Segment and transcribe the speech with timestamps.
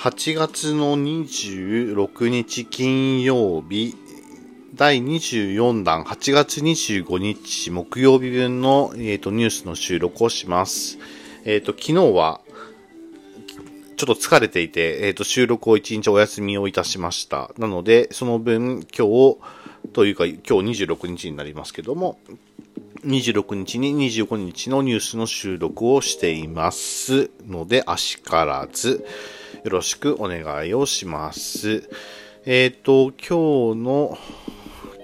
[0.00, 3.94] 8月の26日金曜日、
[4.74, 10.96] 第24弾8月25日木曜日分の、えーと、ニュースの収録をします。
[11.44, 12.40] えっ、ー、と、昨日は、
[13.98, 17.50] ちょっと疲れていて、え、ー、と、収録を1日お休みをいたしました。
[17.58, 19.36] なので、その分、今日、
[19.92, 22.18] というか、今日26日になりますけども、
[23.04, 29.04] 26日に25日のニュースの収録をしていますので、あしからず、
[29.64, 31.90] よろしくお願いをします。
[32.46, 34.18] えっ、ー、と、今日の、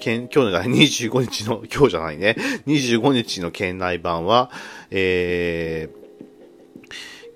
[0.00, 4.50] 県、今日の25日の、今日じゃないね、25日の県内版は、
[4.90, 6.06] えー、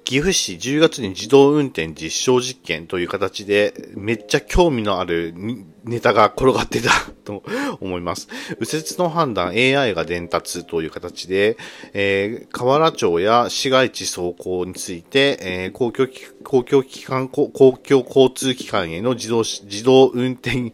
[0.04, 5.34] 岐阜市10月に自動運転実証実験という形で、めっちゃ興味のある
[5.84, 6.90] ネタが転がってた
[7.24, 7.42] と
[7.80, 8.28] 思います。
[8.58, 11.56] 右折の判断 AI が伝達という形で、
[11.92, 16.08] えー、河原町や市街地走行について、えー、公共
[16.42, 20.72] 公共機関、公共交通機関への自動、自動運転、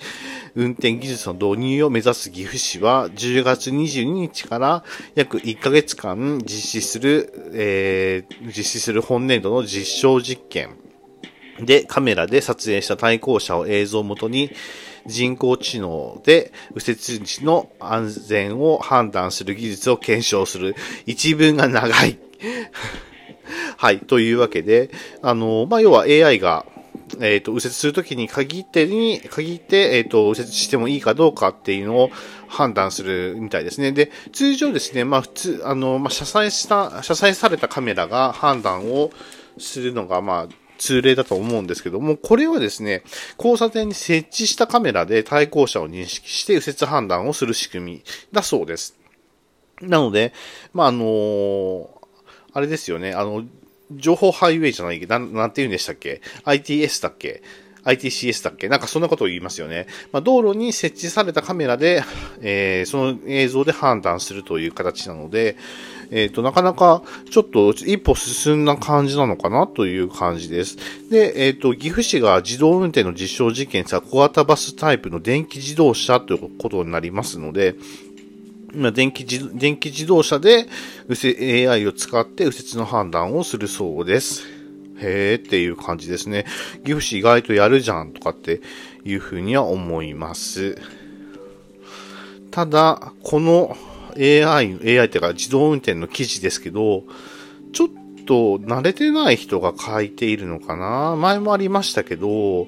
[0.54, 10.70] 運転技術の導入を目指す岐阜市は、10月22日から約1ヶ月間実施する、えー、実施する本年度の実証実験
[11.60, 14.50] でカメラで撮影した対向車を映像をもとに、
[15.06, 20.74] 人工知能で右折時の安全を判断する技術を検証する。
[21.06, 22.18] 一文が長い。
[23.76, 24.00] はい。
[24.00, 24.90] というわけで、
[25.22, 26.66] あの、まあ、要は AI が、
[27.20, 32.10] えっ、ー、と、右折するときに限ってに、限って、えっ、ー、と、右折してもいいかどうかっていうのを
[32.48, 33.92] 判断するみたいですね。
[33.92, 39.10] で、通常ですね、まあ、普通、あの、まあ、車載した、車載されたカメラが判断を
[39.58, 43.02] するのが、まあ、通例だと思うんですけども、これはですね、
[43.38, 48.96] 交差点に設置したカメラで対向車を認識して右折判断をする仕組みだそうです。
[49.80, 50.32] なので、
[50.72, 51.88] まあ、あのー、
[52.52, 53.44] あれですよね、あの、
[53.90, 57.42] 情報ハイウェイじゃないけど、なんて言うんでしたっけ ?ITS だっけ
[57.84, 58.68] ？ITCS だっけ？
[58.68, 59.86] なんかそんなことを言いますよね。
[60.10, 62.02] まあ、道路に設置されたカメラで、
[62.40, 65.56] えー、その映像で判断するという形なので、
[66.10, 70.76] えっ、ー、と、なかなかちょっと一歩進んだ感じなのかなという感じです。
[71.10, 77.74] で、えっ、ー、と、岐阜市が自動運転の実証実験した小型バスタイプの電気自動車ということになりますので、
[78.74, 80.66] 今、電気自、電気自動車で
[81.08, 84.42] AI を使って右折の判断をするそうです。
[84.98, 86.44] へーっていう感じですね。
[86.84, 88.60] 岐阜市意外とやるじゃんとかって
[89.04, 90.78] いうふうには思います。
[92.50, 93.76] ただ、この
[94.18, 97.04] AI、AI っていうか自動運転の記事ですけど、
[97.72, 97.88] ちょっ
[98.26, 101.16] と慣れてない人が書いているのかな？
[101.16, 102.66] 前もありましたけど、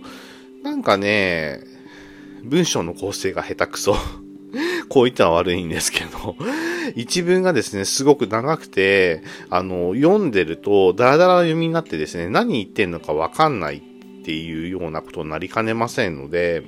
[0.63, 1.61] なんかね、
[2.45, 3.97] 文章の構成が下手くそ。
[4.89, 6.35] こう言ったら悪いんですけど、
[6.97, 16.63] 一文がですね、すごく長くて、あの、読んでると、ダラダラ読みになってですね、何言ってんのかわかんないっていうようなことになりかねませんので、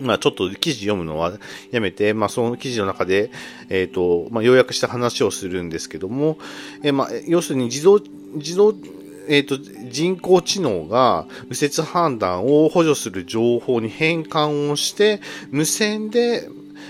[0.00, 1.32] まあちょっと記事読むのは
[1.70, 3.30] やめて、まあその記事の中で、
[3.68, 6.38] えっ、ー、と、まあ要約した話をするんですけども、
[6.82, 8.00] えー、まあ要するに自動、
[8.34, 8.74] 自動、
[9.28, 9.58] えっ、ー、と、
[9.90, 15.20] 人工知能が右折判断を補助する情報に変換をして、
[15.50, 16.48] 無線で、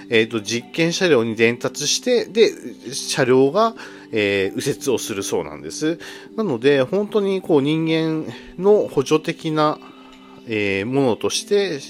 [0.08, 2.50] えっ、と、実験車両に伝達して、で、
[2.92, 3.74] 車両が、
[4.12, 5.98] えー、右折をするそうなんです。
[6.36, 9.78] なので、本当にこう人間の補助的な、
[10.46, 11.80] えー、ものとして、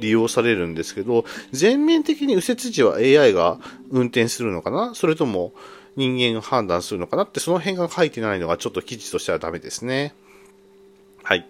[0.00, 3.58] 利用されるんですけど、全面的に右折時は AI が
[3.90, 4.94] 運転するのかな？
[4.94, 5.52] それとも
[5.96, 7.24] 人間が判断するのかな？
[7.24, 10.14] って、その辺が書いてないのがちょっと記事としてはダメですね。
[11.28, 11.46] はい。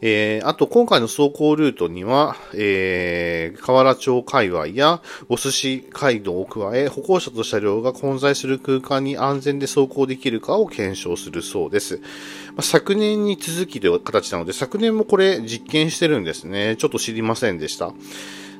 [0.00, 11.98] えー、あと、今回の走行ルートには、えー、河原町界隈やお寿司街道を加え、歩行者と車両が混在する空間に安全で走行できるかを検証するそうです。
[11.98, 16.74] まあ、昨年に続きという形なので、昨年もこれ実験してるんですね。
[16.74, 17.92] ちょっと知りませんでした。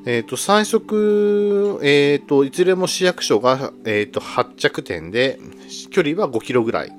[0.07, 5.41] えっ、ー、と、最速、えっ、ー、と、いずれも市役所が、えっ、ー、と、発着点で、
[5.91, 6.93] 距離は5キロぐらい。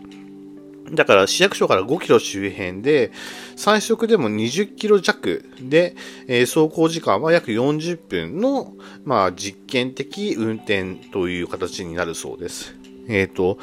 [0.91, 3.12] だから市役所から5キロ周辺で、
[3.56, 5.95] 最速でも20キロ弱で、
[6.27, 8.74] えー、走行時間は約40分の、
[9.06, 12.75] まあ、実験的運転という形になるそうです。
[13.07, 13.57] えっ、ー、と、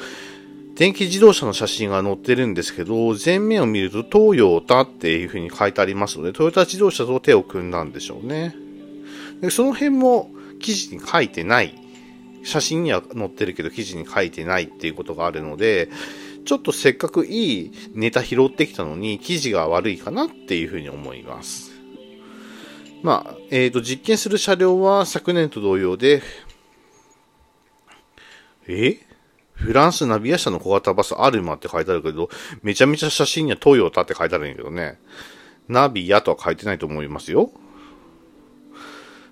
[0.75, 8.55] 電気自動車の写真が載ってるんですけど、前面を見るとトヨタっていう風に書いてありますので、トヨタ自動車と手を組んだんでしょうね。
[9.41, 11.75] でその辺も記事に書いてない。
[12.43, 15.89] 写真には載ってるけど記事に書いてないっていうことがあるので、
[16.49, 21.69] ちょっとせっかくいいネタ拾ってきたのに、記事が悪いかなっていうふうに思います。
[23.03, 26.23] まあ、えっ、ー、と、実験する車両は昨年と同様で、
[28.67, 28.97] え？
[29.53, 32.31] フランスナビア社の小型バスアルマって書いてあるけど、
[32.63, 34.99] めちゃめちゃ写真にはトヨタって書いてあるんやけどね。
[35.67, 37.51] ナビアとは書いてないと思いますよ。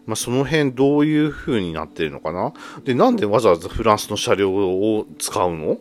[0.05, 2.53] まあ、その辺どういう風になってるのかな？
[2.83, 5.79] で、なんでわざわざフランスの車両を使うの？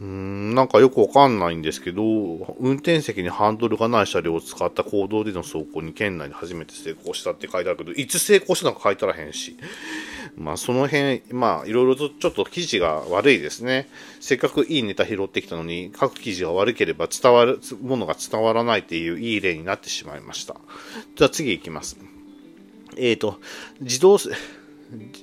[0.00, 2.02] うん、なんかよくわかんないんですけど、
[2.58, 9.58] 運転席にハンドルがない車両を使った公道での走行に県内で初めて成功したって書いてあるけど、いつ成功したのか書いてあらへんし。
[10.36, 13.90] まあその辺、まあいろいろとちょっと記事が悪いですね。
[14.20, 20.56] せっかくいいネタ拾ってきたのに、各記事が悪ければ伝わる、ものが伝わらないっていういい例になってしまいました。
[21.14, 21.98] じゃあ次行きます。
[22.96, 23.38] えっ、ー、と、
[23.80, 24.18] 自動、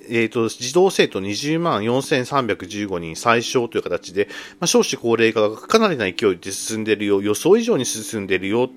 [0.10, 4.28] えっ、ー、と、児童生徒20万4315人最小という形で、
[4.60, 8.70] まあ、少子高齢化がかなりな勢いで進んでいるよ、予想以上に進んでいるよ、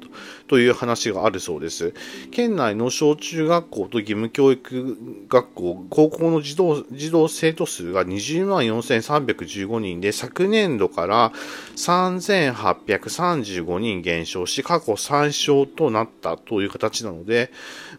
[0.49, 1.95] という話があるそうです。
[2.33, 4.97] 県内の小中学校と義務教育
[5.29, 11.33] 学校、高校の児童、児童生徒数が20万4315人で、昨年度から
[11.77, 17.53] 3835人減少し、過去最小となったという形なので、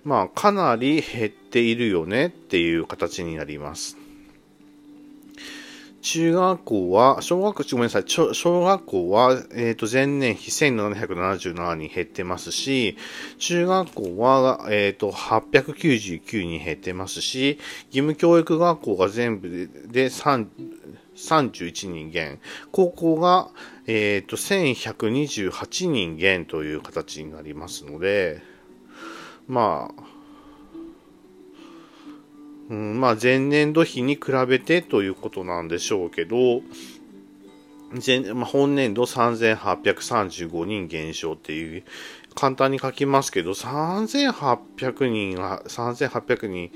[0.03, 3.97] まあ、かなり減ってているよねっていう形になります。
[6.01, 12.97] 中学校は、小学校、ごめんなさい、小学校は、えっ、ー、と、前年比1777人減ってますし、
[13.37, 20.47] 中学校は、えっ、ー、と、899人減ってますし、義務教育学校が全部でで3
[21.15, 22.39] 31人減、
[22.71, 23.49] 高校が、
[23.85, 28.41] えっ、ー、と、1128人減という形になりますので、
[29.47, 30.10] まあ、
[32.71, 36.61] うん、まあ前年度比に比べてということなんでしょうけど、
[38.03, 41.83] 前まあ、本年度3835人減少っていう、
[42.33, 46.71] 簡単に書きますけど、3800人が、3800人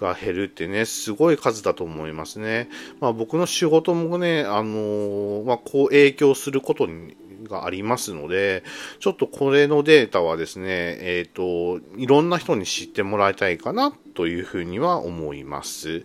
[0.00, 2.70] が減るってね、すごい数だと思いますね。
[3.00, 7.14] まあ僕の仕事もね、あのー、まあこう影響することに
[7.48, 8.64] がありますので、
[9.00, 10.66] ちょっとこれのデータはですね、
[11.00, 16.04] えっ、ー、と、いろんな人に知ってもらいたいかなというふうには思います。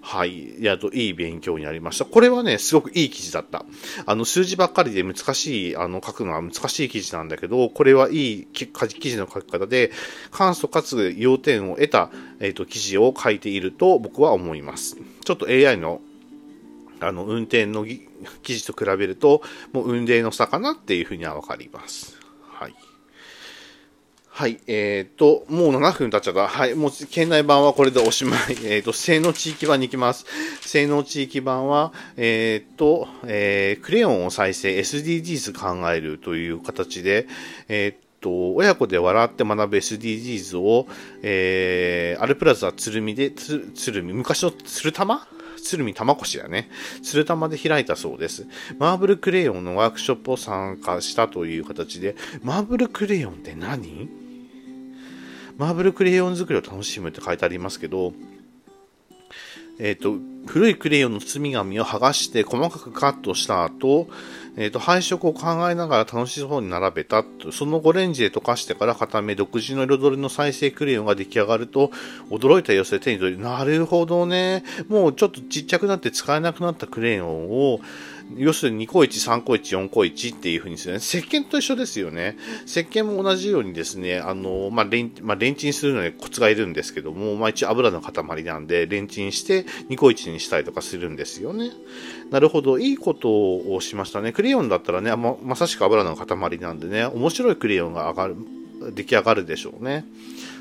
[0.00, 0.62] はい。
[0.62, 2.04] やっと、いい勉強になりました。
[2.04, 3.64] これはね、すごくいい記事だった。
[4.06, 9.90] あの、数字ばっかりで難しい、あの、書くのは難しい記事なんだけど、これはいい記事の書き方で、
[10.30, 12.10] 簡素かつ要点を得た、
[12.40, 14.96] えっ、ー、と、記事を書いていると僕は思います。
[15.24, 16.00] ちょっと AI の
[17.00, 19.42] あの、運転の記事と比べると、
[19.72, 22.18] もう運転の差かなっていうふうにはわかります。
[22.42, 22.74] はい。
[24.38, 24.60] はい。
[24.68, 26.46] えっ、ー、と、もう7分経っちゃった。
[26.46, 26.74] はい。
[26.76, 28.40] もう、県内版はこれでおしまい。
[28.64, 30.26] えっ、ー、と、性能地域版に行きます。
[30.60, 37.26] 性能地域版は、えっ、ー、と、えー、クレヨンを再生、SDGs 考えるという形で、
[37.68, 40.86] えっ、と、親子で笑って学ぶ SDGs を、
[41.22, 45.26] えー、アルプラザ鶴見で、鶴見、昔の鶴玉
[45.60, 46.70] 鶴見玉越やね、
[47.02, 48.46] 鶴玉で開いたそうです。
[48.78, 54.08] マーブルクレヨンのワークショップを参加したという形で、マーブルクレヨンって何？
[55.56, 58.12] マーブルクレヨン作りを楽しむって書いてありますけど、
[59.80, 60.14] えっ、ー、と、
[60.46, 64.08] 古いクレヨンの包み紙を剥がして細かくカットした後、
[64.60, 67.24] えっ、ー、と、配色を考えながら楽しそうに並べた。
[67.52, 71.92] その後レンジで溶かしてから固め、独自の彩りの再生クレヨンが出来上がると、
[72.28, 74.64] 驚いた様子で手に取り、なるほどね。
[74.88, 77.80] もうちょっとちっちゃくなって使えなくなったクレヨンを、
[78.36, 80.98] 要するに2個1、3個1、4個1っていう風にするね。
[80.98, 82.36] 石鹸と一緒ですよね。
[82.66, 91.70] 石鹸も同じようにですね、あの、まあ、レン、まあ、レンチンするのにコツがいるんですけども、まあ、一応油の塊なんで、レンチンして2個1にしたりとかするんですよね。
[92.30, 92.78] なるほど。
[92.78, 94.32] いいことをしましたね。
[94.32, 98.36] クレヨンだったらね、ま、まさしく油の塊なんでね、面白いクレヨンが上がる、
[98.94, 100.04] 出来上がるでしょうね。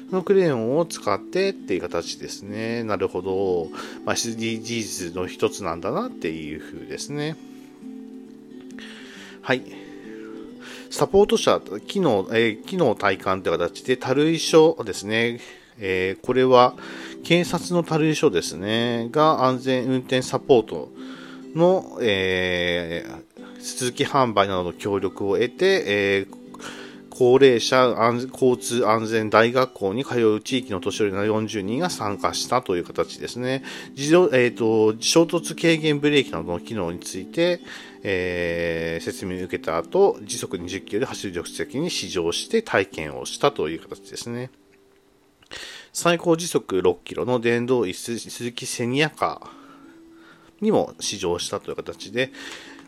[0.10, 2.84] そのクレヨンを使ってっていう形ですね。
[2.84, 3.68] なるほど。
[4.06, 7.36] まあ、SDGs の一つなんだなっていう風ですね。
[9.48, 9.62] はい。
[10.90, 15.40] サポート者、機能、えー、機能体感という形で、たるい書ですね。
[15.80, 16.76] えー、これは、
[17.24, 19.08] 警察のたるい書ですね。
[19.10, 20.92] が安全運転サポート
[21.56, 26.47] の、えー、続き販売などの協力を得て、えー、
[27.18, 27.96] 高齢者
[28.32, 33.64] 交通安全大学校に通う地域の年寄りの40人が参加したという形ですね。
[33.96, 37.60] 自動、えっ、ー、と、衝突軽減ブレーキなどの機能について、
[38.04, 44.52] えー、説明を受けた後、時速20キロで走る助手席に試乗して体験をしたという形ですね。
[45.92, 52.32] 最高時速6キロの電動椅子鈴木セニアカーにも試乗したという形で、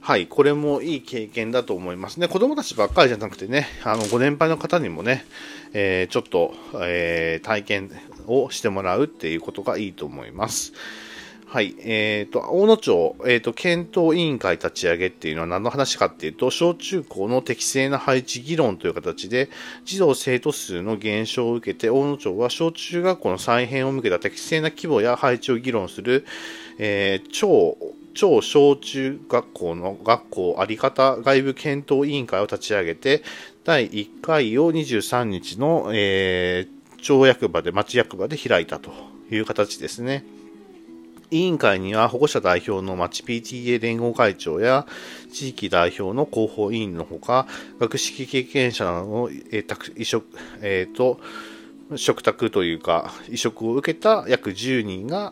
[0.02, 2.28] はい、これもいい経験だと思いますね。
[2.28, 5.26] 子供たちばっかりじゃなくてね、あの、ご年配の方にもね、
[5.74, 7.92] えー、ちょっと、えー、体験
[8.28, 10.74] をしてもらうっていうことがいいと思います。
[11.46, 11.76] はい。
[11.80, 19.50] えっ、ー、と、大野町、えっ、ー、と、検討委員会立ち上げっていうのは何の話かっていうと、小中高の適正な配置議論という形で、
[19.84, 26.24] 児童生徒数の減少を受けて、大野町は小中学校の再編を向けた適正な規模や配置を議論する、
[26.78, 27.76] えー、超、
[28.20, 33.24] 超小中学校の学校あり方外部検討委員会を立ち上げて、
[33.64, 38.92] 第1回を23日の、えー、町役場で、町役場で開いたと
[39.32, 40.26] いう形ですね。
[41.32, 44.86] 委員会には保護者代表の町 PTA 連合会長や
[45.32, 47.48] 地域代表の広報委員のほか、
[47.80, 50.28] 学識経験者の、えー、移植、
[50.62, 51.22] えっ、ー、と、
[51.96, 55.32] 食卓というか、移植を受けた約10人が、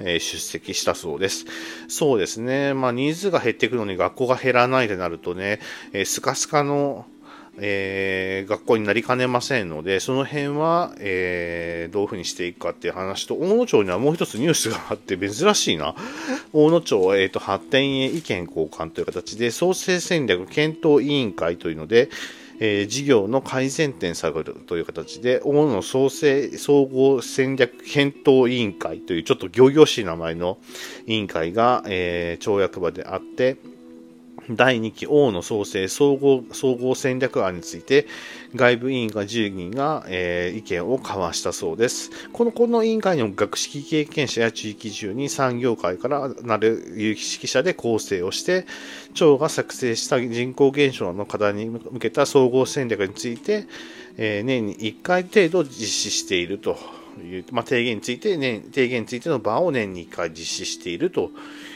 [0.00, 1.46] え出席したそうです。
[1.88, 2.74] そうですね。
[2.74, 5.60] まあ、人数が減っていくのに学校が減らないでなるとね、
[5.92, 7.06] えー、スカスカの
[7.60, 15.94] えー、学校になりかねませんので、その辺は、えー、どういうふうにしていくかっていう話と、大野町にはもう一つニュースがあって珍しいな。
[16.52, 22.10] 大野町、えーと、発展へ意見交換という形で、創生戦略検討委員会というので、
[22.60, 30.58] えー、事業の改善点探るという形で、大野創生総合戦略検討委員会というちょっと行々しい名前の
[31.06, 33.56] 委員会が、えー、町役場であって、
[34.50, 38.06] 第2期王の創生総合総合戦略案について
[38.54, 42.10] 外部委員が10人が、えー、意見を交わしたそうです。
[42.32, 48.66] このこの委員会にも学識経験者や地域中に産業界からなる有識者で構成をして、
[49.14, 53.66] 町が作成した人口減少の課題に向けた総合戦略について、
[54.16, 56.78] えー、年に1回程度実施していると
[57.22, 61.30] いう、まあ、提言について、ね、提言についての場を年に1回実施していると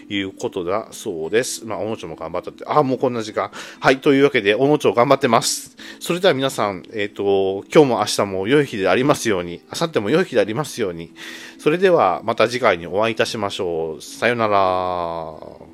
[0.09, 1.65] いうことだそうです。
[1.65, 2.65] まあ、おのちょも頑張ったって。
[2.67, 3.51] あ、もうこんな時間。
[3.81, 4.01] はい。
[4.01, 5.77] というわけで、おのちょ頑張ってます。
[6.01, 11.13] それでは皆さん、えっ、ー、と、今日も明日も良い日でありますように、明後日も良い日でありますように。
[11.59, 14.03] それでは、また次回にお会いいたしましょう。
[14.03, 15.72] さよなら。